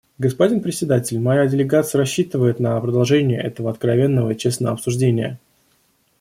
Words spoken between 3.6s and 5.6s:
откровенного и честного обсуждения.